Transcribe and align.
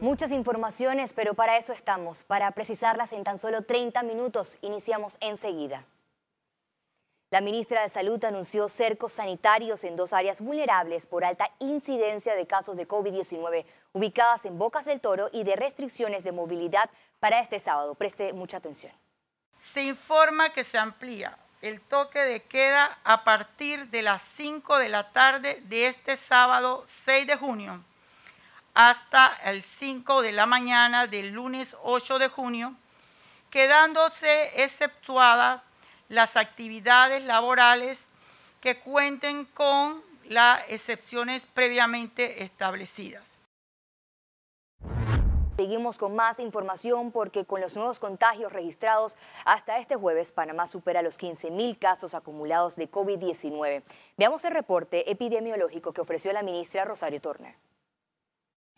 Muchas 0.00 0.32
informaciones, 0.32 1.12
pero 1.12 1.34
para 1.34 1.58
eso 1.58 1.74
estamos, 1.74 2.24
para 2.24 2.50
precisarlas 2.52 3.12
en 3.12 3.22
tan 3.22 3.38
solo 3.38 3.64
30 3.64 4.02
minutos. 4.02 4.56
Iniciamos 4.62 5.18
enseguida. 5.20 5.84
La 7.30 7.42
ministra 7.42 7.82
de 7.82 7.90
Salud 7.90 8.24
anunció 8.24 8.70
cercos 8.70 9.12
sanitarios 9.12 9.84
en 9.84 9.96
dos 9.96 10.14
áreas 10.14 10.40
vulnerables 10.40 11.04
por 11.04 11.22
alta 11.22 11.50
incidencia 11.58 12.34
de 12.34 12.46
casos 12.46 12.78
de 12.78 12.88
COVID-19 12.88 13.66
ubicadas 13.92 14.46
en 14.46 14.56
Bocas 14.56 14.86
del 14.86 15.02
Toro 15.02 15.28
y 15.34 15.44
de 15.44 15.54
restricciones 15.54 16.24
de 16.24 16.32
movilidad 16.32 16.88
para 17.18 17.40
este 17.40 17.58
sábado. 17.58 17.94
Preste 17.94 18.32
mucha 18.32 18.56
atención. 18.56 18.94
Se 19.58 19.82
informa 19.82 20.54
que 20.54 20.64
se 20.64 20.78
amplía 20.78 21.36
el 21.60 21.82
toque 21.82 22.20
de 22.20 22.42
queda 22.44 22.98
a 23.04 23.22
partir 23.22 23.90
de 23.90 24.00
las 24.00 24.22
5 24.34 24.78
de 24.78 24.88
la 24.88 25.12
tarde 25.12 25.60
de 25.64 25.88
este 25.88 26.16
sábado 26.16 26.84
6 26.86 27.26
de 27.26 27.36
junio 27.36 27.84
hasta 28.74 29.36
el 29.44 29.62
5 29.62 30.22
de 30.22 30.32
la 30.32 30.46
mañana 30.46 31.06
del 31.06 31.30
lunes 31.30 31.76
8 31.82 32.18
de 32.18 32.28
junio, 32.28 32.74
quedándose 33.50 34.62
exceptuada 34.62 35.64
las 36.08 36.36
actividades 36.36 37.22
laborales 37.24 37.98
que 38.60 38.78
cuenten 38.78 39.46
con 39.46 40.02
las 40.24 40.62
excepciones 40.68 41.42
previamente 41.54 42.44
establecidas. 42.44 43.26
Seguimos 45.56 45.98
con 45.98 46.16
más 46.16 46.40
información 46.40 47.12
porque 47.12 47.44
con 47.44 47.60
los 47.60 47.76
nuevos 47.76 47.98
contagios 47.98 48.50
registrados 48.50 49.14
hasta 49.44 49.76
este 49.76 49.94
jueves, 49.94 50.32
Panamá 50.32 50.66
supera 50.66 51.02
los 51.02 51.18
15 51.18 51.50
mil 51.50 51.78
casos 51.78 52.14
acumulados 52.14 52.76
de 52.76 52.90
COVID-19. 52.90 53.82
Veamos 54.16 54.42
el 54.46 54.52
reporte 54.52 55.10
epidemiológico 55.10 55.92
que 55.92 56.00
ofreció 56.00 56.32
la 56.32 56.42
ministra 56.42 56.86
Rosario 56.86 57.20
Turner. 57.20 57.56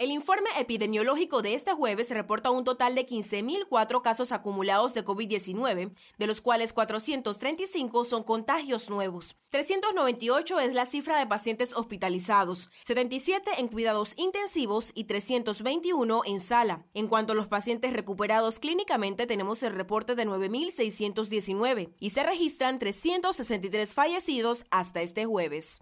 El 0.03 0.11
informe 0.11 0.51
epidemiológico 0.59 1.43
de 1.43 1.55
este 1.55 1.75
jueves 1.75 2.11
reporta 2.11 2.51
un 2.51 2.65
total 2.65 2.97
de 2.97 3.07
15.004 3.07 4.03
casos 4.03 4.33
acumulados 4.33 4.95
de 4.95 5.05
COVID-19, 5.05 5.93
de 6.19 6.27
los 6.27 6.41
cuales 6.41 6.73
435 6.73 8.05
son 8.05 8.25
contagios 8.25 8.91
nuevos. 8.91 9.37
398 9.51 10.59
es 10.59 10.75
la 10.75 10.87
cifra 10.87 11.21
de 11.21 11.29
pacientes 11.29 11.73
hospitalizados, 11.73 12.73
77 12.83 13.49
en 13.59 13.69
cuidados 13.69 14.15
intensivos 14.17 14.91
y 14.93 15.05
321 15.05 16.23
en 16.27 16.41
sala. 16.41 16.85
En 16.95 17.07
cuanto 17.07 17.35
a 17.35 17.37
los 17.37 17.47
pacientes 17.47 17.93
recuperados 17.93 18.59
clínicamente, 18.59 19.29
tenemos 19.29 19.63
el 19.63 19.73
reporte 19.73 20.17
de 20.17 20.27
9.619 20.27 21.95
y 22.01 22.11
se 22.11 22.25
registran 22.25 22.81
363 22.81 23.95
fallecidos 23.95 24.65
hasta 24.73 25.01
este 25.01 25.27
jueves. 25.27 25.81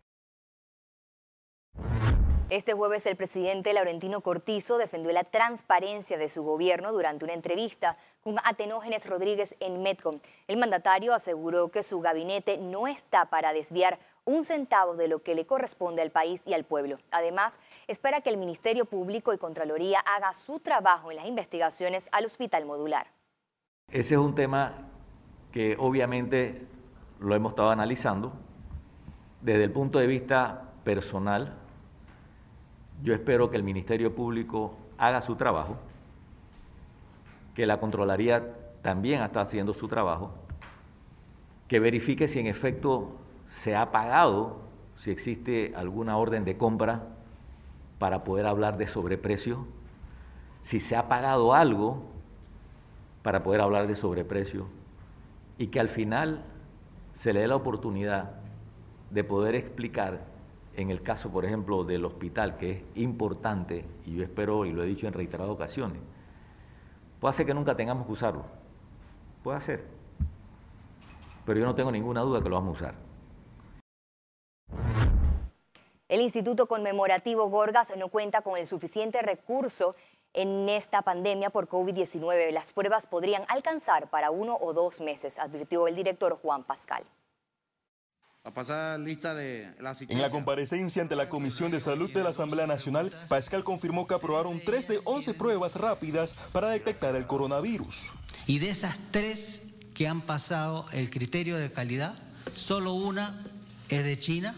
Este 2.50 2.72
jueves 2.72 3.06
el 3.06 3.14
presidente 3.14 3.72
Laurentino 3.72 4.22
Cortizo 4.22 4.76
defendió 4.76 5.12
la 5.12 5.22
transparencia 5.22 6.18
de 6.18 6.28
su 6.28 6.42
gobierno 6.42 6.90
durante 6.90 7.24
una 7.24 7.34
entrevista 7.34 7.96
con 8.24 8.38
Atenógenes 8.42 9.08
Rodríguez 9.08 9.54
en 9.60 9.82
Medcom. 9.82 10.18
El 10.48 10.56
mandatario 10.56 11.14
aseguró 11.14 11.68
que 11.68 11.84
su 11.84 12.00
gabinete 12.00 12.58
no 12.58 12.88
está 12.88 13.26
para 13.26 13.52
desviar 13.52 14.00
un 14.24 14.44
centavo 14.44 14.96
de 14.96 15.06
lo 15.06 15.22
que 15.22 15.36
le 15.36 15.46
corresponde 15.46 16.02
al 16.02 16.10
país 16.10 16.42
y 16.44 16.52
al 16.52 16.64
pueblo. 16.64 16.98
Además, 17.12 17.60
espera 17.86 18.20
que 18.20 18.30
el 18.30 18.36
Ministerio 18.36 18.84
Público 18.84 19.32
y 19.32 19.38
Contraloría 19.38 20.00
haga 20.00 20.34
su 20.34 20.58
trabajo 20.58 21.12
en 21.12 21.18
las 21.18 21.26
investigaciones 21.26 22.08
al 22.10 22.24
hospital 22.24 22.66
modular. 22.66 23.06
Ese 23.92 24.14
es 24.14 24.20
un 24.20 24.34
tema 24.34 24.88
que 25.52 25.76
obviamente 25.78 26.66
lo 27.20 27.32
hemos 27.32 27.52
estado 27.52 27.70
analizando 27.70 28.32
desde 29.40 29.62
el 29.62 29.70
punto 29.70 30.00
de 30.00 30.08
vista 30.08 30.72
personal 30.82 31.56
yo 33.02 33.14
espero 33.14 33.50
que 33.50 33.56
el 33.56 33.62
Ministerio 33.62 34.14
Público 34.14 34.74
haga 34.98 35.20
su 35.20 35.36
trabajo, 35.36 35.76
que 37.54 37.66
la 37.66 37.80
Contraloría 37.80 38.54
también 38.82 39.22
está 39.22 39.40
haciendo 39.40 39.74
su 39.74 39.88
trabajo, 39.88 40.32
que 41.68 41.80
verifique 41.80 42.28
si 42.28 42.40
en 42.40 42.46
efecto 42.46 43.12
se 43.46 43.76
ha 43.76 43.90
pagado, 43.90 44.58
si 44.96 45.10
existe 45.10 45.72
alguna 45.76 46.16
orden 46.16 46.44
de 46.44 46.56
compra 46.56 47.02
para 47.98 48.24
poder 48.24 48.46
hablar 48.46 48.76
de 48.76 48.86
sobreprecio, 48.86 49.66
si 50.62 50.80
se 50.80 50.96
ha 50.96 51.08
pagado 51.08 51.54
algo 51.54 52.02
para 53.22 53.42
poder 53.42 53.60
hablar 53.60 53.86
de 53.86 53.96
sobreprecio 53.96 54.66
y 55.58 55.68
que 55.68 55.80
al 55.80 55.88
final 55.88 56.42
se 57.14 57.32
le 57.32 57.40
dé 57.40 57.48
la 57.48 57.56
oportunidad 57.56 58.32
de 59.10 59.24
poder 59.24 59.54
explicar 59.54 60.20
en 60.80 60.90
el 60.90 61.02
caso, 61.02 61.30
por 61.30 61.44
ejemplo, 61.44 61.84
del 61.84 62.04
hospital, 62.04 62.56
que 62.56 62.70
es 62.72 62.82
importante, 62.96 63.84
y 64.06 64.16
yo 64.16 64.24
espero, 64.24 64.64
y 64.64 64.72
lo 64.72 64.82
he 64.82 64.86
dicho 64.86 65.06
en 65.06 65.12
reiteradas 65.12 65.52
ocasiones, 65.52 65.98
puede 67.20 67.34
ser 67.34 67.46
que 67.46 67.54
nunca 67.54 67.76
tengamos 67.76 68.06
que 68.06 68.12
usarlo. 68.12 68.44
Puede 69.42 69.60
ser. 69.60 69.84
Pero 71.44 71.60
yo 71.60 71.66
no 71.66 71.74
tengo 71.74 71.90
ninguna 71.90 72.20
duda 72.20 72.42
que 72.42 72.48
lo 72.48 72.56
vamos 72.56 72.80
a 72.80 72.84
usar. 72.84 72.94
El 76.08 76.20
Instituto 76.20 76.66
Conmemorativo 76.66 77.48
Gorgas 77.48 77.92
no 77.96 78.08
cuenta 78.08 78.42
con 78.42 78.58
el 78.58 78.66
suficiente 78.66 79.22
recurso 79.22 79.94
en 80.32 80.68
esta 80.68 81.02
pandemia 81.02 81.50
por 81.50 81.68
COVID-19. 81.68 82.50
Las 82.50 82.72
pruebas 82.72 83.06
podrían 83.06 83.44
alcanzar 83.48 84.10
para 84.10 84.30
uno 84.30 84.58
o 84.60 84.72
dos 84.72 85.00
meses, 85.00 85.38
advirtió 85.38 85.86
el 85.86 85.94
director 85.94 86.38
Juan 86.42 86.64
Pascal. 86.64 87.04
Lista 88.98 89.34
de 89.34 89.68
En 90.08 90.20
la 90.22 90.30
comparecencia 90.30 91.02
ante 91.02 91.14
la 91.14 91.28
Comisión 91.28 91.70
de 91.70 91.80
Salud 91.80 92.10
de 92.10 92.22
la 92.22 92.30
Asamblea 92.30 92.66
Nacional, 92.66 93.14
Pascal 93.28 93.64
confirmó 93.64 94.06
que 94.06 94.14
aprobaron 94.14 94.62
tres 94.64 94.88
de 94.88 94.98
11 95.04 95.34
pruebas 95.34 95.76
rápidas 95.76 96.34
para 96.52 96.68
detectar 96.68 97.14
el 97.16 97.26
coronavirus. 97.26 98.10
Y 98.46 98.58
de 98.58 98.70
esas 98.70 98.98
tres 99.10 99.74
que 99.92 100.08
han 100.08 100.22
pasado 100.22 100.86
el 100.92 101.10
criterio 101.10 101.58
de 101.58 101.70
calidad, 101.70 102.14
solo 102.54 102.94
una 102.94 103.44
es 103.90 104.04
de 104.04 104.18
China 104.18 104.54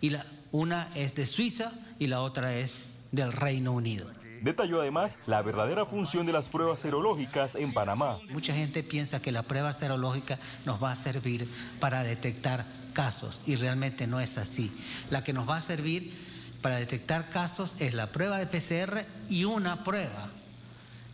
y 0.00 0.10
la, 0.10 0.24
una 0.52 0.88
es 0.94 1.16
de 1.16 1.26
Suiza 1.26 1.72
y 1.98 2.06
la 2.06 2.20
otra 2.20 2.54
es 2.54 2.84
del 3.10 3.32
Reino 3.32 3.72
Unido. 3.72 4.06
Detalló 4.42 4.80
además 4.80 5.18
la 5.26 5.40
verdadera 5.42 5.86
función 5.86 6.26
de 6.26 6.32
las 6.32 6.48
pruebas 6.48 6.78
serológicas 6.78 7.56
en 7.56 7.72
Panamá. 7.72 8.18
Mucha 8.30 8.52
gente 8.52 8.82
piensa 8.82 9.20
que 9.20 9.32
la 9.32 9.42
prueba 9.42 9.72
serológica 9.72 10.38
nos 10.66 10.82
va 10.82 10.92
a 10.92 10.96
servir 10.96 11.48
para 11.80 12.02
detectar 12.02 12.66
casos 12.94 13.42
y 13.46 13.56
realmente 13.56 14.06
no 14.06 14.20
es 14.20 14.38
así. 14.38 14.72
La 15.10 15.22
que 15.22 15.34
nos 15.34 15.46
va 15.48 15.58
a 15.58 15.60
servir 15.60 16.14
para 16.62 16.76
detectar 16.76 17.28
casos 17.28 17.74
es 17.78 17.92
la 17.92 18.06
prueba 18.06 18.38
de 18.38 18.46
PCR 18.46 19.04
y 19.28 19.44
una 19.44 19.84
prueba 19.84 20.30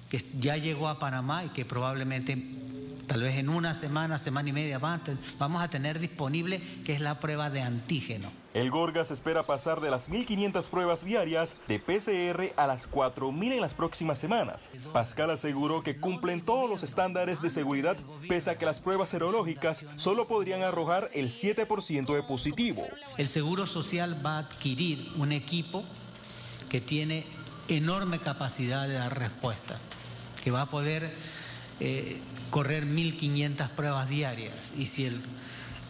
que 0.08 0.24
ya 0.38 0.56
llegó 0.56 0.88
a 0.88 1.00
Panamá 1.00 1.44
y 1.44 1.48
que 1.48 1.64
probablemente 1.64 2.36
tal 3.10 3.22
vez 3.22 3.38
en 3.38 3.48
una 3.48 3.74
semana, 3.74 4.18
semana 4.18 4.50
y 4.50 4.52
media 4.52 4.78
vamos 4.78 5.62
a 5.62 5.68
tener 5.68 5.98
disponible, 5.98 6.62
que 6.84 6.92
es 6.92 7.00
la 7.00 7.18
prueba 7.18 7.50
de 7.50 7.60
antígeno. 7.60 8.30
El 8.54 8.70
Gorgas 8.70 9.10
espera 9.10 9.46
pasar 9.46 9.80
de 9.80 9.90
las 9.90 10.08
1.500 10.08 10.68
pruebas 10.68 11.04
diarias 11.04 11.56
de 11.66 11.80
PCR 11.80 12.52
a 12.56 12.68
las 12.68 12.88
4.000 12.88 13.54
en 13.54 13.60
las 13.60 13.74
próximas 13.74 14.20
semanas. 14.20 14.70
Pascal 14.92 15.30
aseguró 15.30 15.82
que 15.82 15.96
cumplen 15.98 16.44
todos 16.44 16.70
los 16.70 16.84
estándares 16.84 17.42
de 17.42 17.50
seguridad, 17.50 17.96
pese 18.28 18.52
a 18.52 18.58
que 18.58 18.64
las 18.64 18.78
pruebas 18.78 19.08
serológicas 19.08 19.84
solo 19.96 20.28
podrían 20.28 20.62
arrojar 20.62 21.10
el 21.12 21.30
7% 21.30 22.14
de 22.14 22.22
positivo. 22.22 22.86
El 23.18 23.26
Seguro 23.26 23.66
Social 23.66 24.24
va 24.24 24.36
a 24.36 24.42
adquirir 24.42 25.10
un 25.16 25.32
equipo 25.32 25.84
que 26.68 26.80
tiene 26.80 27.26
enorme 27.66 28.20
capacidad 28.20 28.86
de 28.86 28.94
dar 28.94 29.18
respuesta, 29.18 29.80
que 30.44 30.52
va 30.52 30.62
a 30.62 30.66
poder 30.66 31.12
eh, 31.80 32.18
correr 32.50 32.86
1.500 32.86 33.70
pruebas 33.70 34.08
diarias 34.08 34.72
y 34.76 34.86
si 34.86 35.06
el 35.06 35.20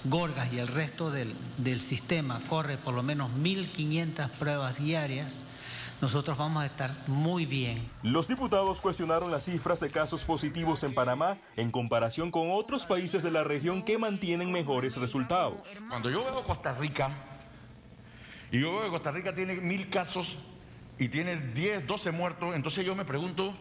Gorgas 0.05 0.51
y 0.53 0.59
el 0.59 0.69
resto 0.69 1.11
del, 1.11 1.35
del 1.59 1.79
sistema 1.79 2.41
corre 2.49 2.79
por 2.79 2.95
lo 2.95 3.03
menos 3.03 3.31
1.500 3.33 4.31
pruebas 4.31 4.79
diarias, 4.79 5.45
nosotros 6.01 6.39
vamos 6.39 6.63
a 6.63 6.67
estar 6.67 6.91
muy 7.07 7.45
bien. 7.45 7.79
Los 8.03 8.27
diputados 8.27 8.81
cuestionaron 8.81 9.31
las 9.31 9.45
cifras 9.45 9.81
de 9.81 9.91
casos 9.91 10.25
positivos 10.25 10.83
en 10.85 10.95
Panamá 10.95 11.37
en 11.57 11.71
comparación 11.71 12.31
con 12.31 12.51
otros 12.51 12.87
países 12.87 13.23
de 13.23 13.31
la 13.31 13.45
región 13.45 13.85
que 13.85 13.99
mantienen 13.99 14.51
mejores 14.51 14.97
resultados. 14.97 15.59
Cuando 15.91 16.09
yo 16.09 16.25
veo 16.25 16.43
Costa 16.45 16.73
Rica, 16.73 17.11
y 18.51 18.61
yo 18.61 18.73
veo 18.73 18.85
que 18.85 18.91
Costa 18.91 19.13
Rica 19.13 19.35
tiene 19.35 19.55
mil 19.55 19.91
casos 19.91 20.39
y 20.99 21.09
tiene 21.09 21.37
10, 21.37 21.87
12 21.87 22.11
muertos, 22.11 22.55
entonces 22.55 22.85
yo 22.87 22.95
me 22.95 23.05
pregunto, 23.05 23.55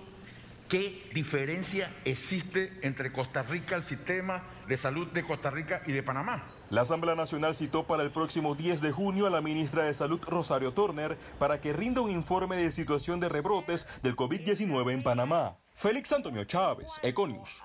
¿Qué 0.70 1.10
diferencia 1.16 1.92
existe 2.06 2.72
entre 2.84 3.12
Costa 3.12 3.42
Rica, 3.42 3.76
el 3.76 3.82
sistema 3.82 4.44
de 4.68 4.78
salud 4.78 5.08
de 5.08 5.26
Costa 5.26 5.50
Rica 5.50 5.82
y 5.88 5.94
de 5.94 6.04
Panamá? 6.04 6.48
La 6.70 6.82
Asamblea 6.82 7.16
Nacional 7.16 7.56
citó 7.56 7.88
para 7.88 8.04
el 8.04 8.12
próximo 8.12 8.54
10 8.54 8.80
de 8.82 8.92
junio 8.92 9.26
a 9.26 9.32
la 9.32 9.42
ministra 9.42 9.86
de 9.86 9.96
Salud 9.96 10.22
Rosario 10.28 10.72
Turner 10.72 11.18
para 11.40 11.60
que 11.60 11.74
rinda 11.74 12.02
un 12.02 12.12
informe 12.12 12.58
de 12.58 12.72
situación 12.72 13.20
de 13.20 13.30
rebrotes 13.30 13.88
del 14.04 14.16
COVID-19 14.16 14.92
en 14.92 15.02
Panamá. 15.02 15.58
Félix 15.74 16.14
Antonio 16.14 16.44
Chávez, 16.44 17.00
Econius. 17.02 17.64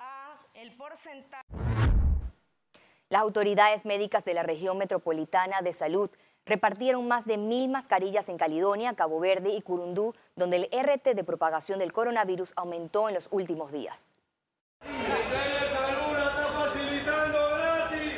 Las 3.09 3.21
autoridades 3.21 3.85
médicas 3.85 4.25
de 4.25 4.33
la 4.33 4.41
región 4.41 4.79
metropolitana 4.79 5.61
de 5.61 5.73
salud 5.73 6.09
repartieron 6.45 7.07
más 7.07 7.25
de 7.25 7.37
mil 7.37 7.69
mascarillas 7.69 8.29
en 8.29 8.37
Caledonia, 8.37 8.93
Cabo 8.93 9.19
Verde 9.19 9.49
y 9.49 9.61
Curundú, 9.61 10.13
donde 10.35 10.57
el 10.57 10.69
RT 10.71 11.15
de 11.15 11.23
propagación 11.23 11.79
del 11.79 11.93
coronavirus 11.93 12.53
aumentó 12.55 13.09
en 13.09 13.15
los 13.15 13.27
últimos 13.31 13.71
días. 13.71 14.11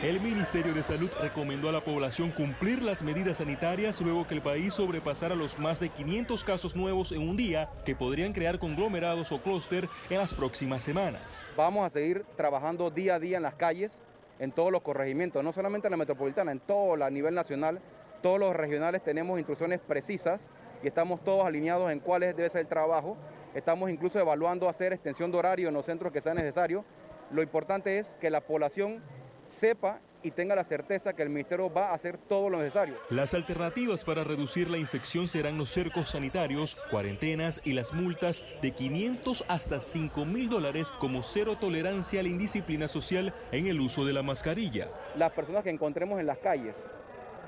El 0.04 0.22
Ministerio 0.22 0.74
de 0.74 0.84
Salud 0.84 1.10
recomendó 1.20 1.70
a 1.70 1.72
la 1.72 1.82
población 1.82 2.30
cumplir 2.30 2.84
las 2.84 3.02
medidas 3.02 3.38
sanitarias 3.38 4.00
luego 4.00 4.28
que 4.28 4.36
el 4.36 4.42
país 4.42 4.76
sobrepasara 4.76 5.34
los 5.34 5.58
más 5.58 5.80
de 5.80 5.90
500 5.90 6.44
casos 6.44 6.76
nuevos 6.76 7.12
en 7.12 7.28
un 7.28 7.36
día 7.36 7.70
que 7.84 7.96
podrían 7.96 8.32
crear 8.32 8.60
conglomerados 8.60 9.32
o 9.32 9.42
clúster 9.42 9.90
en 10.10 10.20
las 10.20 10.36
próximas 10.36 10.84
semanas. 10.84 11.46
Vamos 11.58 11.84
a 11.84 11.90
seguir 11.90 12.24
trabajando 12.36 12.92
día 12.92 13.16
a 13.16 13.20
día 13.20 13.38
en 13.38 13.44
las 13.44 13.56
calles, 13.56 14.00
en 14.40 14.52
todos 14.52 14.72
los 14.72 14.82
corregimientos, 14.82 15.44
no 15.44 15.52
solamente 15.52 15.88
en 15.88 15.92
la 15.92 15.98
metropolitana, 15.98 16.52
en 16.52 16.60
todo 16.60 17.04
a 17.04 17.10
nivel 17.10 17.34
nacional. 17.34 17.82
Todos 18.22 18.40
los 18.40 18.56
regionales 18.56 19.04
tenemos 19.04 19.38
instrucciones 19.38 19.80
precisas 19.80 20.50
y 20.84 20.88
estamos 20.88 21.24
todos 21.24 21.46
alineados 21.46 21.92
en 21.92 22.00
cuál 22.00 22.22
debe 22.22 22.50
ser 22.50 22.62
el 22.62 22.68
trabajo. 22.68 23.18
Estamos 23.54 23.90
incluso 23.90 24.20
evaluando 24.20 24.70
hacer 24.70 24.94
extensión 24.94 25.32
de 25.32 25.38
horario 25.38 25.68
en 25.68 25.74
los 25.74 25.86
centros 25.86 26.12
que 26.12 26.22
sea 26.22 26.34
necesario. 26.34 26.84
Lo 27.32 27.42
importante 27.42 28.00
es 28.00 28.16
que 28.20 28.30
la 28.30 28.42
población 28.42 29.02
sepa 29.48 30.00
y 30.24 30.32
tenga 30.32 30.56
la 30.56 30.64
certeza 30.64 31.14
que 31.14 31.24
el 31.24 31.30
ministerio 31.30 31.72
va 31.72 31.90
a 31.90 31.94
hacer 31.94 32.18
todo 32.18 32.50
lo 32.50 32.58
necesario. 32.58 32.96
Las 33.10 33.34
alternativas 33.34 34.04
para 34.04 34.24
reducir 34.24 34.70
la 34.70 34.78
infección 34.78 35.28
serán 35.28 35.58
los 35.58 35.70
cercos 35.70 36.12
sanitarios, 36.12 36.82
cuarentenas 36.92 37.66
y 37.66 37.74
las 37.74 37.94
multas 37.94 38.44
de 38.62 38.72
500 38.72 39.46
hasta 39.48 39.80
5 39.80 40.26
mil 40.26 40.50
dólares 40.50 40.92
como 41.00 41.24
cero 41.24 41.58
tolerancia 41.60 42.20
a 42.20 42.24
la 42.24 42.30
indisciplina 42.30 42.88
social 42.88 43.34
en 43.52 43.68
el 43.68 43.80
uso 43.80 44.06
de 44.06 44.14
la 44.14 44.24
mascarilla. 44.24 44.90
Las 45.16 45.32
personas 45.32 45.64
que 45.64 45.70
encontremos 45.70 46.20
en 46.20 46.26
las 46.26 46.40
calles, 46.40 46.76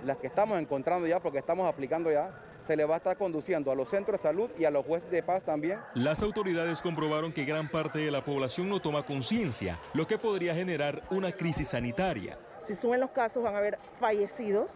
las 0.05 0.17
que 0.17 0.27
estamos 0.27 0.59
encontrando 0.59 1.07
ya 1.07 1.19
porque 1.19 1.39
estamos 1.39 1.67
aplicando 1.67 2.11
ya, 2.11 2.31
se 2.61 2.75
le 2.75 2.85
va 2.85 2.95
a 2.95 2.97
estar 2.97 3.17
conduciendo 3.17 3.71
a 3.71 3.75
los 3.75 3.89
centros 3.89 4.21
de 4.21 4.27
salud 4.27 4.49
y 4.57 4.65
a 4.65 4.71
los 4.71 4.85
jueces 4.85 5.09
de 5.11 5.23
paz 5.23 5.43
también. 5.43 5.79
Las 5.95 6.21
autoridades 6.21 6.81
comprobaron 6.81 7.31
que 7.31 7.45
gran 7.45 7.69
parte 7.69 7.99
de 7.99 8.11
la 8.11 8.23
población 8.23 8.69
no 8.69 8.79
toma 8.79 9.03
conciencia, 9.03 9.79
lo 9.93 10.07
que 10.07 10.17
podría 10.17 10.53
generar 10.53 11.01
una 11.09 11.31
crisis 11.31 11.69
sanitaria. 11.69 12.37
Si 12.63 12.75
suben 12.75 12.99
los 12.99 13.11
casos 13.11 13.43
van 13.43 13.55
a 13.55 13.59
haber 13.59 13.79
fallecidos 13.99 14.71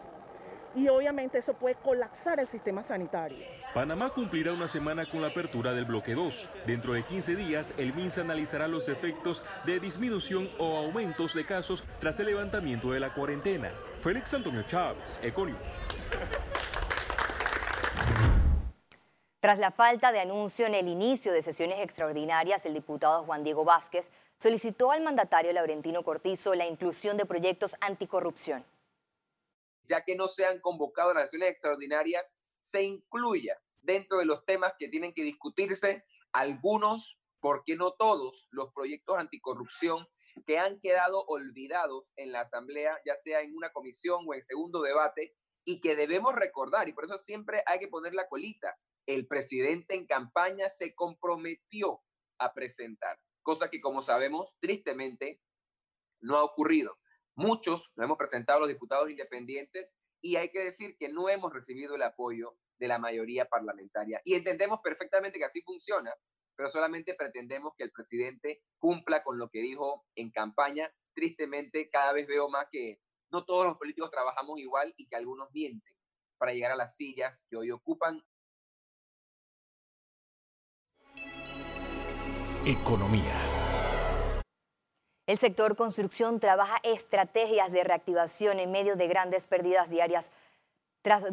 y 0.75 0.87
obviamente 0.87 1.37
eso 1.37 1.53
puede 1.53 1.75
colapsar 1.75 2.39
el 2.39 2.47
sistema 2.47 2.81
sanitario. 2.81 3.45
Panamá 3.73 4.09
cumplirá 4.09 4.53
una 4.53 4.67
semana 4.67 5.05
con 5.05 5.21
la 5.21 5.27
apertura 5.27 5.73
del 5.73 5.85
bloque 5.85 6.15
2. 6.15 6.49
Dentro 6.65 6.93
de 6.93 7.03
15 7.03 7.35
días, 7.35 7.73
el 7.77 7.93
MINSA 7.93 8.21
analizará 8.21 8.67
los 8.67 8.89
efectos 8.89 9.43
de 9.65 9.79
disminución 9.79 10.49
o 10.57 10.77
aumentos 10.77 11.33
de 11.35 11.45
casos 11.45 11.83
tras 11.99 12.19
el 12.19 12.27
levantamiento 12.27 12.91
de 12.91 12.99
la 12.99 13.13
cuarentena. 13.13 13.71
Félix 14.03 14.33
Antonio 14.33 14.63
Chávez, 14.63 15.17
Econius. 15.23 15.57
Tras 19.39 19.57
la 19.59 19.71
falta 19.71 20.11
de 20.11 20.19
anuncio 20.19 20.65
en 20.65 20.75
el 20.75 20.89
inicio 20.89 21.31
de 21.31 21.41
sesiones 21.41 21.79
extraordinarias, 21.79 22.65
el 22.65 22.73
diputado 22.73 23.23
Juan 23.23 23.45
Diego 23.45 23.63
Vázquez 23.63 24.11
solicitó 24.37 24.91
al 24.91 25.03
mandatario 25.03 25.53
Laurentino 25.53 26.03
Cortizo 26.03 26.53
la 26.53 26.67
inclusión 26.67 27.15
de 27.15 27.25
proyectos 27.25 27.77
anticorrupción. 27.79 28.65
Ya 29.85 30.03
que 30.03 30.17
no 30.17 30.27
se 30.27 30.45
han 30.45 30.59
convocado 30.59 31.13
las 31.13 31.23
sesiones 31.23 31.51
extraordinarias, 31.51 32.35
se 32.59 32.83
incluya 32.83 33.57
dentro 33.81 34.17
de 34.17 34.25
los 34.25 34.43
temas 34.45 34.73
que 34.77 34.89
tienen 34.89 35.13
que 35.13 35.23
discutirse 35.23 36.03
algunos, 36.33 37.17
porque 37.39 37.77
no 37.77 37.93
todos, 37.93 38.49
los 38.51 38.73
proyectos 38.73 39.17
anticorrupción 39.17 40.05
que 40.45 40.59
han 40.59 40.79
quedado 40.79 41.23
olvidados 41.25 42.05
en 42.15 42.31
la 42.31 42.41
Asamblea, 42.41 42.99
ya 43.05 43.15
sea 43.15 43.41
en 43.41 43.55
una 43.55 43.71
comisión 43.71 44.25
o 44.27 44.33
en 44.33 44.43
segundo 44.43 44.81
debate, 44.81 45.35
y 45.65 45.79
que 45.79 45.95
debemos 45.95 46.35
recordar, 46.35 46.89
y 46.89 46.93
por 46.93 47.05
eso 47.05 47.17
siempre 47.19 47.63
hay 47.65 47.79
que 47.79 47.87
poner 47.87 48.13
la 48.13 48.27
colita, 48.27 48.77
el 49.05 49.27
presidente 49.27 49.95
en 49.95 50.05
campaña 50.05 50.69
se 50.69 50.93
comprometió 50.95 52.01
a 52.39 52.53
presentar, 52.53 53.17
cosa 53.41 53.69
que 53.69 53.81
como 53.81 54.03
sabemos, 54.03 54.49
tristemente, 54.59 55.41
no 56.21 56.37
ha 56.37 56.43
ocurrido. 56.43 56.97
Muchos 57.35 57.91
lo 57.95 58.05
hemos 58.05 58.17
presentado 58.17 58.61
los 58.61 58.69
diputados 58.69 59.09
independientes 59.09 59.89
y 60.21 60.37
hay 60.37 60.49
que 60.51 60.63
decir 60.63 60.95
que 60.97 61.09
no 61.09 61.29
hemos 61.29 61.51
recibido 61.51 61.95
el 61.95 62.03
apoyo 62.03 62.55
de 62.79 62.87
la 62.87 62.99
mayoría 62.99 63.45
parlamentaria. 63.45 64.21
Y 64.23 64.35
entendemos 64.35 64.79
perfectamente 64.81 65.37
que 65.37 65.45
así 65.45 65.61
funciona, 65.63 66.13
pero 66.55 66.69
solamente 66.69 67.13
pretendemos 67.13 67.73
que 67.77 67.83
el 67.83 67.91
presidente 67.91 68.61
cumpla 68.77 69.23
con 69.23 69.37
lo 69.37 69.49
que 69.49 69.59
dijo 69.59 70.05
en 70.15 70.31
campaña. 70.31 70.91
Tristemente, 71.13 71.89
cada 71.89 72.13
vez 72.13 72.27
veo 72.27 72.49
más 72.49 72.67
que 72.71 72.99
no 73.31 73.45
todos 73.45 73.65
los 73.65 73.77
políticos 73.77 74.11
trabajamos 74.11 74.59
igual 74.59 74.93
y 74.97 75.07
que 75.07 75.15
algunos 75.15 75.49
mienten 75.51 75.95
para 76.37 76.53
llegar 76.53 76.71
a 76.71 76.75
las 76.75 76.95
sillas 76.95 77.43
que 77.49 77.57
hoy 77.57 77.71
ocupan 77.71 78.23
Economía. 82.65 83.33
El 85.27 85.37
sector 85.37 85.75
construcción 85.75 86.39
trabaja 86.39 86.77
estrategias 86.83 87.73
de 87.73 87.83
reactivación 87.83 88.57
en 88.59 88.71
medio 88.71 88.95
de 88.95 89.07
grandes 89.07 89.47
pérdidas 89.47 89.89
diarias. 89.89 90.31
Tras, 91.01 91.25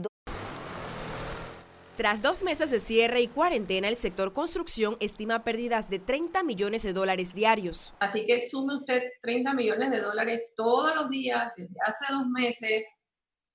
Tras 2.00 2.22
dos 2.22 2.42
meses 2.42 2.70
de 2.70 2.80
cierre 2.80 3.20
y 3.20 3.28
cuarentena, 3.28 3.86
el 3.86 3.98
sector 3.98 4.32
construcción 4.32 4.96
estima 5.00 5.44
pérdidas 5.44 5.90
de 5.90 5.98
30 5.98 6.42
millones 6.44 6.82
de 6.82 6.94
dólares 6.94 7.34
diarios. 7.34 7.92
Así 8.00 8.26
que 8.26 8.40
sume 8.40 8.76
usted 8.76 9.02
30 9.20 9.52
millones 9.52 9.90
de 9.90 10.00
dólares 10.00 10.44
todos 10.56 10.96
los 10.96 11.10
días 11.10 11.52
desde 11.58 11.76
hace 11.84 12.10
dos 12.10 12.26
meses. 12.26 12.86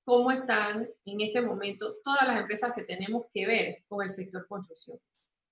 ¿Cómo 0.05 0.29
están 0.29 0.87
en 1.05 1.21
este 1.21 1.41
momento 1.41 1.95
todas 2.03 2.27
las 2.27 2.39
empresas 2.39 2.73
que 2.73 2.83
tenemos 2.83 3.23
que 3.33 3.47
ver 3.47 3.83
con 3.87 4.05
el 4.05 4.11
sector 4.11 4.45
construcción? 4.47 4.99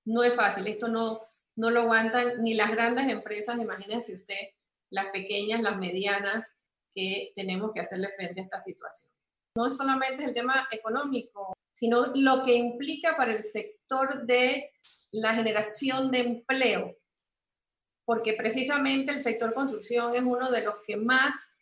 No 0.06 0.24
es 0.24 0.36
fácil, 0.36 0.68
esto 0.68 0.88
no, 0.88 1.20
no 1.58 1.72
lo 1.72 1.80
aguantan 1.80 2.44
ni 2.44 2.54
las 2.54 2.70
grandes 2.70 3.12
empresas, 3.12 3.60
imagínense 3.60 4.14
usted, 4.14 4.50
las 4.92 5.08
pequeñas, 5.08 5.64
las 5.64 5.80
medianas, 5.80 6.48
que 6.94 7.32
tenemos 7.34 7.72
que 7.74 7.82
hacerle 7.82 8.10
frente 8.16 8.42
a 8.42 8.44
esta 8.44 8.62
situación. 8.62 9.12
No 9.58 9.66
es 9.66 9.78
solamente 9.78 10.26
el 10.26 10.34
tema 10.36 10.68
económico, 10.70 11.54
sino 11.74 12.08
lo 12.16 12.44
que 12.46 12.56
implica 12.56 13.18
para 13.18 13.34
el 13.34 13.44
sector 13.44 14.26
de 14.26 14.72
la 15.12 15.34
generación 15.34 16.12
de 16.12 16.20
empleo, 16.20 16.98
porque 18.06 18.34
precisamente 18.34 19.12
el 19.12 19.20
sector 19.20 19.54
construcción 19.54 20.16
es 20.16 20.22
uno 20.22 20.52
de 20.52 20.64
los 20.64 20.76
que 20.86 20.98
más 20.98 21.58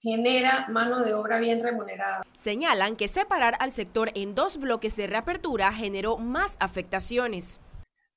genera 0.00 0.68
mano 0.70 1.00
de 1.00 1.12
obra 1.14 1.40
bien 1.40 1.62
remunerada. 1.62 2.22
Señalan 2.32 2.96
que 2.96 3.08
separar 3.08 3.54
al 3.58 3.72
sector 3.72 4.10
en 4.14 4.34
dos 4.34 4.58
bloques 4.58 4.96
de 4.96 5.08
reapertura 5.08 5.72
generó 5.72 6.18
más 6.18 6.56
afectaciones. 6.60 7.60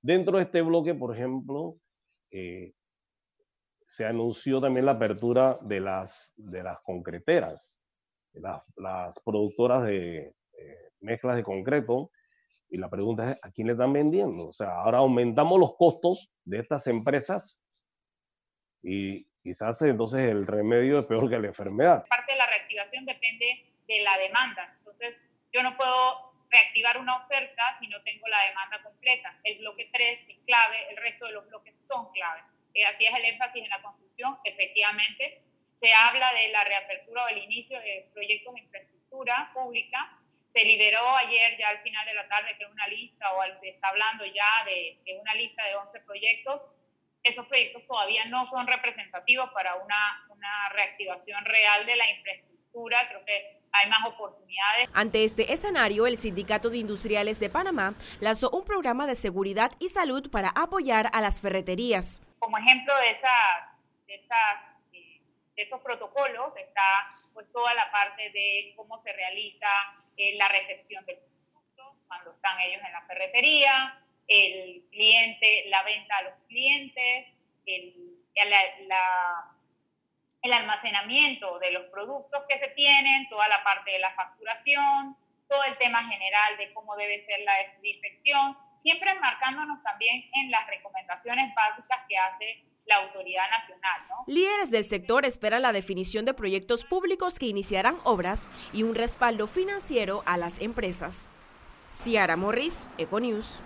Dentro 0.02 0.38
de 0.38 0.44
este 0.44 0.62
bloque, 0.62 0.94
por 0.94 1.16
ejemplo, 1.16 1.78
eh, 2.32 2.74
se 3.88 4.06
anunció 4.06 4.62
también 4.62 4.86
la 4.86 4.94
apertura 4.94 5.58
de 5.62 5.80
las, 5.80 6.34
de 6.38 6.64
las 6.64 6.80
concreteras, 6.82 7.80
las, 8.34 8.62
las 8.78 9.20
productoras 9.24 9.84
de 9.84 10.34
mezclas 11.02 11.36
de 11.36 11.44
concreto. 11.44 12.12
Y 12.70 12.78
la 12.78 12.90
pregunta 12.90 13.32
es, 13.32 13.40
¿a 13.44 13.52
quién 13.52 13.68
le 13.68 13.74
están 13.74 13.92
vendiendo? 13.92 14.48
O 14.48 14.54
sea, 14.54 14.70
ahora 14.76 15.00
aumentamos 15.00 15.60
los 15.60 15.76
costos 15.76 16.32
de 16.46 16.60
estas 16.60 16.88
empresas 16.88 17.62
y 18.82 19.26
quizás 19.44 19.82
entonces 19.82 20.22
el 20.30 20.48
remedio 20.48 21.00
es 21.00 21.08
peor 21.08 21.30
que 21.30 21.38
la 21.38 21.48
enfermedad. 21.48 22.06
Parte 22.08 22.32
de 22.32 22.38
la 22.38 22.48
reactivación 22.48 23.06
depende 23.06 23.74
de 23.88 24.04
la 24.04 24.18
demanda. 24.18 24.74
Entonces, 24.80 25.18
yo 25.52 25.62
no 25.64 25.76
puedo 25.76 26.30
reactivar 26.50 26.98
una 26.98 27.18
oferta 27.18 27.78
si 27.80 27.88
no 27.88 28.02
tengo 28.04 28.28
la 28.28 28.46
demanda 28.46 28.82
completa. 28.84 29.38
El 29.44 29.60
bloque 29.60 29.90
3 29.92 30.30
es 30.30 30.38
clave, 30.46 30.78
el 30.90 30.98
resto 30.98 31.26
de 31.26 31.34
los 31.34 31.48
bloques 31.48 31.78
son 31.78 32.10
claves. 32.12 32.54
Eh, 32.74 32.86
así 32.86 33.06
es 33.06 33.14
el 33.14 33.26
énfasis 33.26 33.64
en 33.64 33.70
la 33.70 33.82
construcción. 33.82 34.38
Efectivamente, 34.44 35.42
se 35.74 35.94
habla 35.94 36.32
de 36.34 36.50
la 36.50 36.64
reapertura 36.64 37.26
o 37.26 37.28
el 37.30 37.40
inicio 37.40 37.80
de 37.80 38.10
proyectos 38.14 38.54
de 38.54 38.62
infraestructura 38.62 39.52
pública. 39.54 40.18
Se 40.54 40.66
liberó 40.66 41.16
ayer, 41.18 41.58
ya 41.58 41.70
al 41.70 41.80
final 41.82 42.06
de 42.06 42.14
la 42.14 42.28
tarde, 42.28 42.56
que 42.58 42.66
es 42.66 42.70
una 42.70 42.88
lista, 42.88 43.32
o 43.34 43.56
se 43.56 43.70
está 43.70 43.90
hablando 43.90 44.26
ya 44.26 44.66
de, 44.66 45.00
de 45.06 45.18
una 45.20 45.34
lista 45.34 45.64
de 45.66 45.76
11 45.76 46.00
proyectos. 46.02 46.62
Esos 47.24 47.46
proyectos 47.48 47.86
todavía 47.86 48.26
no 48.26 48.44
son 48.46 48.68
representativos 48.68 49.50
para 49.52 49.76
una, 49.76 50.26
una 50.30 50.70
reactivación 50.70 51.46
real 51.46 51.86
de 51.86 51.96
la 51.96 52.10
infraestructura. 52.10 53.08
Creo 53.08 53.24
que 53.24 53.62
hay 53.72 53.90
más 53.90 54.06
oportunidades. 54.14 54.90
Ante 54.94 55.24
este 55.24 55.54
escenario, 55.54 56.08
el 56.08 56.18
Sindicato 56.18 56.70
de 56.70 56.78
Industriales 56.78 57.40
de 57.40 57.50
Panamá 57.50 57.96
lanzó 58.20 58.50
un 58.50 58.66
programa 58.66 59.08
de 59.08 59.16
seguridad 59.16 59.72
y 59.80 59.90
salud 59.90 60.30
para 60.30 60.50
apoyar 60.50 61.10
a 61.14 61.22
las 61.22 61.42
ferreterías. 61.42 62.22
Como 62.40 62.58
ejemplo 62.58 62.94
de, 62.98 63.10
esas, 63.10 63.32
de, 64.08 64.16
esas, 64.16 64.38
eh, 64.94 65.22
de 65.56 65.62
esos 65.62 65.80
protocolos 65.82 66.54
está 66.58 67.21
pues 67.34 67.52
toda 67.52 67.74
la 67.74 67.92
parte 67.92 68.30
de 68.32 68.74
cómo 68.76 68.98
se 68.98 69.14
realiza 69.14 69.70
eh, 70.18 70.36
la 70.38 70.48
recepción 70.50 71.06
del 71.06 71.18
producto 71.18 71.98
cuando 72.08 72.32
están 72.32 72.60
ellos 72.62 72.82
en 72.86 72.94
la 72.94 73.02
ferretería, 73.04 74.00
el 74.28 74.84
cliente, 74.92 75.66
la 75.68 75.84
venta 75.84 76.18
a 76.18 76.24
los 76.24 76.34
clientes, 76.48 77.34
el, 77.66 77.94
la, 78.36 78.62
la 78.88 79.58
el 80.42 80.54
almacenamiento 80.54 81.60
de 81.60 81.72
los 81.72 81.86
productos 81.88 82.44
que 82.50 82.58
se 82.58 82.70
tienen, 82.70 83.30
toda 83.30 83.48
la 83.48 83.64
parte 83.64 83.92
de 83.92 84.00
la 84.00 84.12
facturación, 84.14 85.16
todo 85.48 85.64
el 85.66 85.78
tema 85.78 86.00
general 86.00 86.58
de 86.58 86.74
cómo 86.74 86.96
debe 86.96 87.24
ser 87.24 87.42
la 87.42 87.54
desinfección, 87.58 88.58
siempre 88.80 89.14
marcándonos 89.20 89.84
también 89.84 90.30
en 90.34 90.50
las 90.50 90.66
recomendaciones 90.68 91.54
básicas 91.54 92.00
que 92.08 92.18
hace 92.18 92.64
la 92.86 92.98
autoridad 92.98 93.50
nacional. 93.50 94.02
Líderes 94.28 94.72
del 94.72 94.84
sector 94.84 95.26
esperan 95.26 95.62
la 95.62 95.72
definición 95.72 96.26
de 96.26 96.34
proyectos 96.34 96.86
públicos 96.86 97.40
que 97.40 97.48
iniciarán 97.48 97.98
obras 98.04 98.48
y 98.74 98.84
un 98.84 98.96
respaldo 98.96 99.48
financiero 99.48 100.24
a 100.26 100.38
las 100.38 100.60
empresas. 100.60 101.28
Ciara 101.90 102.36
Morris, 102.36 102.90
Econews. 102.98 103.62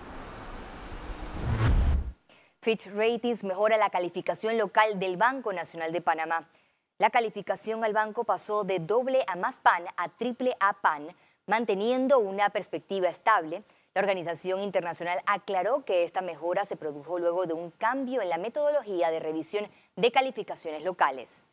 Fitch 2.61 2.87
Ratings 2.87 3.43
mejora 3.43 3.77
la 3.77 3.91
calificación 3.91 4.57
local 4.57 4.99
del 4.99 5.17
Banco 5.17 5.53
Nacional 5.53 5.91
de 5.91 6.01
Panamá. 6.01 6.49
La 6.97 7.09
calificación 7.09 7.83
al 7.83 7.93
banco 7.93 8.23
pasó 8.23 8.63
de 8.63 8.79
doble 8.79 9.23
a 9.27 9.35
más 9.35 9.59
PAN 9.59 9.85
a 9.97 10.09
triple 10.09 10.55
A 10.59 10.73
PAN, 10.81 11.15
manteniendo 11.45 12.17
una 12.17 12.49
perspectiva 12.49 13.09
estable. 13.09 13.63
La 13.95 14.01
organización 14.01 14.59
internacional 14.59 15.19
aclaró 15.25 15.85
que 15.85 16.03
esta 16.03 16.19
mejora 16.19 16.65
se 16.65 16.75
produjo 16.75 17.17
luego 17.17 17.45
de 17.45 17.53
un 17.53 17.71
cambio 17.71 18.21
en 18.21 18.27
la 18.27 18.37
metodología 18.37 19.09
de 19.09 19.21
revisión 19.21 19.67
de 19.95 20.11
calificaciones 20.11 20.83
locales. 20.83 21.45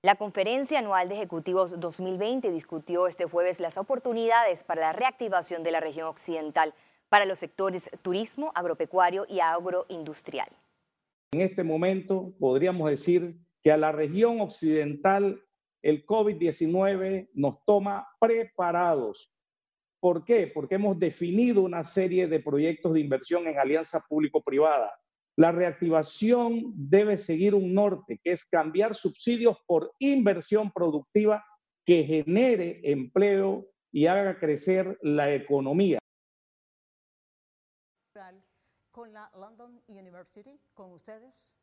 La 0.00 0.14
Conferencia 0.14 0.78
Anual 0.78 1.10
de 1.10 1.16
Ejecutivos 1.16 1.78
2020 1.78 2.50
discutió 2.50 3.06
este 3.06 3.26
jueves 3.26 3.60
las 3.60 3.76
oportunidades 3.76 4.64
para 4.64 4.80
la 4.80 4.92
reactivación 4.94 5.62
de 5.62 5.72
la 5.72 5.80
región 5.80 6.06
occidental 6.06 6.72
para 7.10 7.26
los 7.26 7.38
sectores 7.38 7.90
turismo, 8.00 8.50
agropecuario 8.54 9.26
y 9.28 9.40
agroindustrial. 9.40 10.48
En 11.32 11.42
este 11.42 11.64
momento 11.64 12.32
podríamos 12.40 12.88
decir 12.88 13.36
que 13.62 13.72
a 13.72 13.76
la 13.76 13.92
región 13.92 14.40
occidental 14.40 15.42
el 15.82 16.04
COVID-19 16.04 17.30
nos 17.34 17.64
toma 17.64 18.06
preparados. 18.18 19.32
¿Por 20.00 20.24
qué? 20.24 20.46
Porque 20.46 20.76
hemos 20.76 20.98
definido 20.98 21.62
una 21.62 21.84
serie 21.84 22.26
de 22.26 22.40
proyectos 22.40 22.94
de 22.94 23.00
inversión 23.00 23.46
en 23.46 23.58
alianza 23.58 24.00
público-privada. 24.08 24.92
La 25.36 25.52
reactivación 25.52 26.72
debe 26.74 27.18
seguir 27.18 27.54
un 27.54 27.74
norte, 27.74 28.20
que 28.22 28.32
es 28.32 28.48
cambiar 28.48 28.94
subsidios 28.94 29.58
por 29.66 29.94
inversión 29.98 30.70
productiva 30.72 31.44
que 31.84 32.04
genere 32.04 32.80
empleo 32.84 33.66
y 33.92 34.06
haga 34.06 34.38
crecer 34.38 34.98
la 35.02 35.32
economía. 35.34 35.98
Con 38.90 39.12
la 39.12 39.30
London 39.34 39.82
University, 39.88 40.60
con 40.74 40.92
ustedes, 40.92 41.54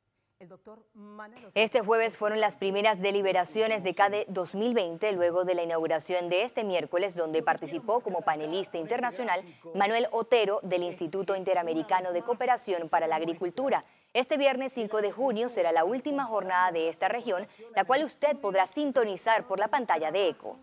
este 1.55 1.81
jueves 1.81 2.15
fueron 2.15 2.39
las 2.39 2.57
primeras 2.57 3.01
deliberaciones 3.01 3.83
de 3.83 3.95
CADE 3.95 4.25
2020 4.29 5.11
luego 5.13 5.45
de 5.45 5.55
la 5.55 5.63
inauguración 5.63 6.29
de 6.29 6.43
este 6.43 6.63
miércoles 6.63 7.15
donde 7.15 7.41
participó 7.41 8.01
como 8.01 8.21
panelista 8.21 8.77
internacional 8.77 9.43
Manuel 9.73 10.07
Otero 10.11 10.59
del 10.61 10.83
Instituto 10.83 11.35
Interamericano 11.35 12.13
de 12.13 12.21
Cooperación 12.21 12.87
para 12.89 13.07
la 13.07 13.15
Agricultura. 13.15 13.83
Este 14.13 14.37
viernes 14.37 14.73
5 14.73 15.01
de 15.01 15.11
junio 15.11 15.49
será 15.49 15.71
la 15.71 15.85
última 15.85 16.25
jornada 16.25 16.71
de 16.71 16.87
esta 16.89 17.07
región, 17.07 17.47
la 17.75 17.85
cual 17.85 18.03
usted 18.05 18.37
podrá 18.37 18.67
sintonizar 18.67 19.47
por 19.47 19.57
la 19.57 19.69
pantalla 19.69 20.11
de 20.11 20.29
ECO. 20.29 20.59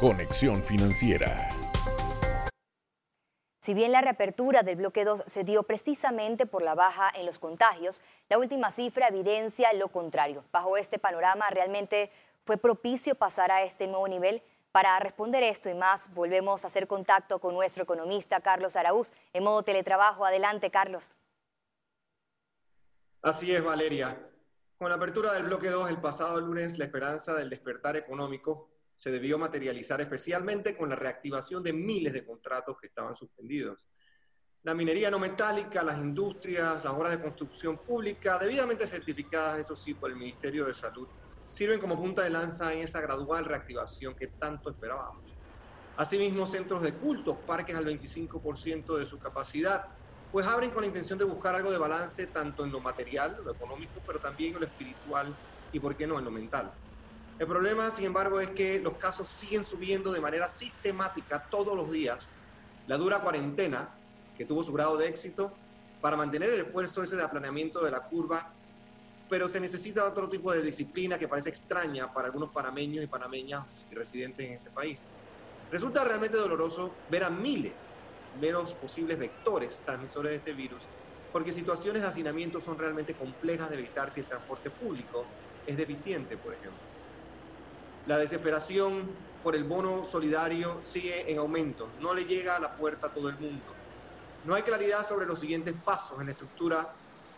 Conexión 0.00 0.62
Financiera. 0.62 1.48
Si 3.68 3.74
bien 3.74 3.92
la 3.92 4.00
reapertura 4.00 4.62
del 4.62 4.76
bloque 4.76 5.04
2 5.04 5.24
se 5.26 5.44
dio 5.44 5.62
precisamente 5.62 6.46
por 6.46 6.62
la 6.62 6.74
baja 6.74 7.12
en 7.14 7.26
los 7.26 7.38
contagios, 7.38 8.00
la 8.30 8.38
última 8.38 8.70
cifra 8.70 9.08
evidencia 9.08 9.70
lo 9.74 9.88
contrario. 9.88 10.42
Bajo 10.50 10.78
este 10.78 10.98
panorama, 10.98 11.50
¿realmente 11.50 12.10
fue 12.46 12.56
propicio 12.56 13.14
pasar 13.14 13.52
a 13.52 13.64
este 13.64 13.86
nuevo 13.86 14.08
nivel? 14.08 14.42
Para 14.72 14.98
responder 15.00 15.42
esto 15.42 15.68
y 15.68 15.74
más, 15.74 16.08
volvemos 16.14 16.64
a 16.64 16.68
hacer 16.68 16.86
contacto 16.86 17.40
con 17.40 17.52
nuestro 17.52 17.82
economista 17.82 18.40
Carlos 18.40 18.74
Araúz 18.74 19.12
en 19.34 19.44
modo 19.44 19.62
teletrabajo. 19.62 20.24
Adelante, 20.24 20.70
Carlos. 20.70 21.04
Así 23.20 23.54
es, 23.54 23.62
Valeria. 23.62 24.16
Con 24.78 24.88
la 24.88 24.94
apertura 24.94 25.34
del 25.34 25.42
bloque 25.42 25.68
2 25.68 25.90
el 25.90 26.00
pasado 26.00 26.40
lunes, 26.40 26.78
la 26.78 26.86
esperanza 26.86 27.34
del 27.34 27.50
despertar 27.50 27.98
económico 27.98 28.70
se 28.98 29.12
debió 29.12 29.38
materializar 29.38 30.00
especialmente 30.00 30.76
con 30.76 30.88
la 30.88 30.96
reactivación 30.96 31.62
de 31.62 31.72
miles 31.72 32.12
de 32.12 32.26
contratos 32.26 32.76
que 32.78 32.88
estaban 32.88 33.14
suspendidos. 33.14 33.86
La 34.64 34.74
minería 34.74 35.08
no 35.08 35.20
metálica, 35.20 35.84
las 35.84 35.98
industrias, 35.98 36.84
las 36.84 36.92
obras 36.92 37.12
de 37.12 37.22
construcción 37.22 37.78
pública, 37.78 38.38
debidamente 38.38 38.86
certificadas, 38.88 39.60
eso 39.60 39.76
sí, 39.76 39.94
por 39.94 40.10
el 40.10 40.16
Ministerio 40.16 40.66
de 40.66 40.74
Salud, 40.74 41.08
sirven 41.52 41.78
como 41.78 41.96
punta 41.96 42.22
de 42.22 42.30
lanza 42.30 42.74
en 42.74 42.80
esa 42.80 43.00
gradual 43.00 43.44
reactivación 43.44 44.14
que 44.14 44.26
tanto 44.26 44.68
esperábamos. 44.68 45.22
Asimismo, 45.96 46.44
centros 46.44 46.82
de 46.82 46.92
cultos, 46.92 47.36
parques 47.46 47.76
al 47.76 47.86
25% 47.86 48.96
de 48.98 49.06
su 49.06 49.18
capacidad, 49.18 49.86
pues 50.32 50.46
abren 50.46 50.70
con 50.70 50.82
la 50.82 50.88
intención 50.88 51.18
de 51.18 51.24
buscar 51.24 51.54
algo 51.54 51.70
de 51.70 51.78
balance 51.78 52.26
tanto 52.26 52.64
en 52.64 52.72
lo 52.72 52.80
material, 52.80 53.40
lo 53.44 53.52
económico, 53.52 54.02
pero 54.04 54.18
también 54.18 54.54
en 54.54 54.60
lo 54.60 54.66
espiritual 54.66 55.34
y, 55.72 55.78
por 55.78 55.96
qué 55.96 56.06
no, 56.06 56.18
en 56.18 56.24
lo 56.24 56.30
mental. 56.32 56.72
El 57.38 57.46
problema, 57.46 57.88
sin 57.92 58.06
embargo, 58.06 58.40
es 58.40 58.50
que 58.50 58.80
los 58.80 58.94
casos 58.94 59.28
siguen 59.28 59.64
subiendo 59.64 60.10
de 60.10 60.20
manera 60.20 60.48
sistemática 60.48 61.46
todos 61.48 61.76
los 61.76 61.92
días. 61.92 62.32
La 62.88 62.96
dura 62.96 63.20
cuarentena, 63.20 63.94
que 64.36 64.44
tuvo 64.44 64.64
su 64.64 64.72
grado 64.72 64.96
de 64.96 65.06
éxito, 65.06 65.52
para 66.00 66.16
mantener 66.16 66.50
el 66.50 66.60
esfuerzo 66.60 67.00
ese 67.00 67.14
de 67.14 67.22
aplaneamiento 67.22 67.84
de 67.84 67.92
la 67.92 68.00
curva, 68.00 68.52
pero 69.28 69.46
se 69.48 69.60
necesita 69.60 70.04
otro 70.04 70.28
tipo 70.28 70.52
de 70.52 70.62
disciplina 70.62 71.16
que 71.16 71.28
parece 71.28 71.48
extraña 71.48 72.12
para 72.12 72.26
algunos 72.26 72.50
panameños 72.50 73.04
y 73.04 73.06
panameñas 73.06 73.86
residentes 73.92 74.44
en 74.44 74.54
este 74.54 74.70
país. 74.70 75.06
Resulta 75.70 76.04
realmente 76.04 76.36
doloroso 76.36 76.92
ver 77.08 77.22
a 77.22 77.30
miles 77.30 77.98
menos 78.40 78.74
posibles 78.74 79.16
vectores 79.16 79.82
transmisores 79.84 80.30
de 80.30 80.36
este 80.38 80.52
virus, 80.54 80.82
porque 81.32 81.52
situaciones 81.52 82.02
de 82.02 82.08
hacinamiento 82.08 82.58
son 82.60 82.78
realmente 82.78 83.14
complejas 83.14 83.70
de 83.70 83.78
evitar 83.78 84.10
si 84.10 84.20
el 84.20 84.26
transporte 84.26 84.70
público 84.70 85.24
es 85.66 85.76
deficiente, 85.76 86.36
por 86.36 86.54
ejemplo. 86.54 86.88
La 88.08 88.16
desesperación 88.16 89.06
por 89.44 89.54
el 89.54 89.64
bono 89.64 90.06
solidario 90.06 90.80
sigue 90.82 91.30
en 91.30 91.36
aumento, 91.36 91.90
no 92.00 92.14
le 92.14 92.24
llega 92.24 92.56
a 92.56 92.58
la 92.58 92.74
puerta 92.74 93.08
a 93.08 93.12
todo 93.12 93.28
el 93.28 93.38
mundo. 93.38 93.66
No 94.46 94.54
hay 94.54 94.62
claridad 94.62 95.06
sobre 95.06 95.26
los 95.26 95.38
siguientes 95.38 95.74
pasos 95.84 96.18
en 96.18 96.24
la 96.24 96.32
estructura 96.32 96.90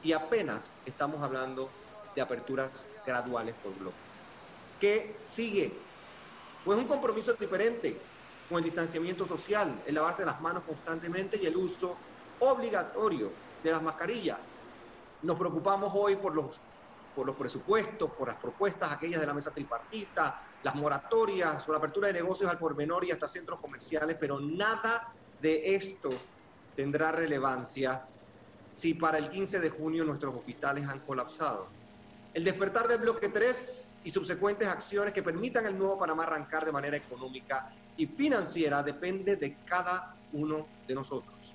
y 0.04 0.12
apenas 0.12 0.70
estamos 0.86 1.24
hablando 1.24 1.68
de 2.14 2.22
aperturas 2.22 2.86
graduales 3.04 3.56
por 3.60 3.76
bloques. 3.80 4.22
¿Qué 4.78 5.16
sigue? 5.22 5.72
Pues 6.64 6.78
un 6.78 6.84
compromiso 6.84 7.32
diferente 7.32 8.00
con 8.48 8.58
el 8.58 8.64
distanciamiento 8.64 9.26
social, 9.26 9.82
el 9.84 9.96
lavarse 9.96 10.24
las 10.24 10.40
manos 10.40 10.62
constantemente 10.62 11.36
y 11.42 11.46
el 11.46 11.56
uso 11.56 11.96
obligatorio 12.38 13.32
de 13.64 13.72
las 13.72 13.82
mascarillas. 13.82 14.50
Nos 15.22 15.36
preocupamos 15.36 15.90
hoy 15.96 16.14
por 16.14 16.32
los, 16.32 16.60
por 17.14 17.26
los 17.26 17.36
presupuestos, 17.36 18.10
por 18.12 18.28
las 18.28 18.36
propuestas 18.36 18.92
aquellas 18.92 19.20
de 19.20 19.26
la 19.26 19.34
mesa 19.34 19.50
tripartita, 19.50 20.42
las 20.62 20.74
moratorias 20.74 21.68
o 21.68 21.72
la 21.72 21.78
apertura 21.78 22.08
de 22.08 22.14
negocios 22.14 22.50
al 22.50 22.58
por 22.58 22.76
menor 22.76 23.04
y 23.04 23.10
hasta 23.10 23.28
centros 23.28 23.60
comerciales, 23.60 24.16
pero 24.18 24.40
nada 24.40 25.12
de 25.40 25.74
esto 25.74 26.10
tendrá 26.76 27.12
relevancia 27.12 28.06
si 28.70 28.94
para 28.94 29.18
el 29.18 29.28
15 29.28 29.60
de 29.60 29.70
junio 29.70 30.04
nuestros 30.04 30.34
hospitales 30.34 30.88
han 30.88 31.00
colapsado. 31.00 31.68
El 32.32 32.44
despertar 32.44 32.86
del 32.86 33.00
bloque 33.00 33.28
3 33.28 33.88
y 34.04 34.10
subsecuentes 34.10 34.68
acciones 34.68 35.12
que 35.12 35.22
permitan 35.22 35.66
al 35.66 35.76
nuevo 35.76 35.98
Panamá 35.98 36.22
arrancar 36.22 36.64
de 36.64 36.72
manera 36.72 36.96
económica 36.96 37.74
y 37.96 38.06
financiera 38.06 38.82
depende 38.82 39.36
de 39.36 39.56
cada 39.64 40.16
uno 40.32 40.68
de 40.86 40.94
nosotros. 40.94 41.54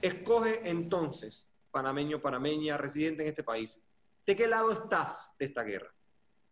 Escoge 0.00 0.62
entonces, 0.64 1.46
panameño, 1.70 2.20
panameña, 2.20 2.76
residente 2.76 3.22
en 3.22 3.28
este 3.28 3.42
país, 3.42 3.78
¿de 4.26 4.36
qué 4.36 4.48
lado 4.48 4.72
estás 4.72 5.34
de 5.38 5.46
esta 5.46 5.62
guerra? 5.62 5.94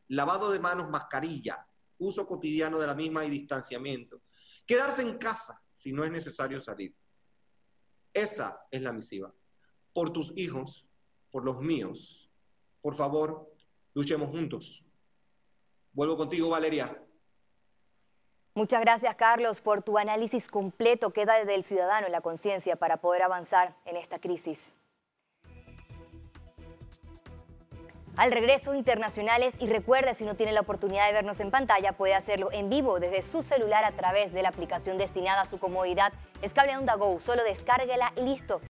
Lavado 0.08 0.52
de 0.52 0.60
manos, 0.60 0.88
mascarilla, 0.88 1.66
uso 1.98 2.26
cotidiano 2.26 2.78
de 2.78 2.86
la 2.86 2.94
misma 2.94 3.24
y 3.24 3.30
distanciamiento. 3.30 4.22
Quedarse 4.66 5.02
en 5.02 5.18
casa 5.18 5.62
si 5.74 5.92
no 5.92 6.04
es 6.04 6.10
necesario 6.10 6.60
salir. 6.60 6.94
Esa 8.12 8.66
es 8.70 8.80
la 8.80 8.92
misiva. 8.92 9.34
Por 9.92 10.10
tus 10.10 10.32
hijos, 10.36 10.86
por 11.30 11.44
los 11.44 11.60
míos. 11.60 12.30
Por 12.80 12.94
favor, 12.94 13.52
luchemos 13.92 14.30
juntos. 14.30 14.84
Vuelvo 15.92 16.16
contigo, 16.16 16.48
Valeria. 16.48 17.00
Muchas 18.54 18.80
gracias, 18.80 19.16
Carlos, 19.16 19.60
por 19.60 19.82
tu 19.82 19.98
análisis 19.98 20.48
completo. 20.48 21.12
Queda 21.12 21.34
desde 21.34 21.56
el 21.56 21.64
ciudadano 21.64 22.06
en 22.06 22.12
la 22.12 22.20
conciencia 22.20 22.76
para 22.76 22.98
poder 22.98 23.22
avanzar 23.22 23.76
en 23.84 23.96
esta 23.96 24.20
crisis. 24.20 24.70
Al 28.16 28.30
regreso, 28.30 28.74
internacionales 28.74 29.54
y 29.58 29.66
recuerde, 29.66 30.14
si 30.14 30.24
no 30.24 30.36
tiene 30.36 30.52
la 30.52 30.60
oportunidad 30.60 31.08
de 31.08 31.12
vernos 31.12 31.40
en 31.40 31.50
pantalla, 31.50 31.94
puede 31.94 32.14
hacerlo 32.14 32.48
en 32.52 32.70
vivo 32.70 33.00
desde 33.00 33.22
su 33.22 33.42
celular 33.42 33.84
a 33.84 33.90
través 33.90 34.32
de 34.32 34.40
la 34.40 34.50
aplicación 34.50 34.98
destinada 34.98 35.42
a 35.42 35.50
su 35.50 35.58
comodidad. 35.58 36.12
Es 36.40 36.52
Cable 36.52 36.76
Onda 36.76 36.94
Go, 36.94 37.18
solo 37.18 37.42
descárguela 37.42 38.12
y 38.16 38.20
listo. 38.20 38.60